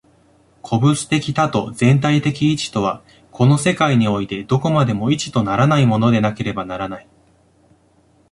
[0.63, 7.07] 個物的多と全体的一とは、この世界においてどこまでも一とならないものでなければならない。